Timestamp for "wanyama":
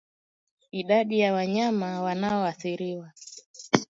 1.33-2.01